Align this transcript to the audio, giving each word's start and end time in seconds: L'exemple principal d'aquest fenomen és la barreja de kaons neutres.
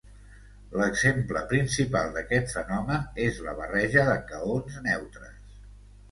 L'exemple 0.79 1.41
principal 1.49 2.09
d'aquest 2.15 2.49
fenomen 2.55 3.03
és 3.25 3.37
la 3.49 3.53
barreja 3.59 4.05
de 4.09 4.15
kaons 4.31 4.79
neutres. 4.87 5.37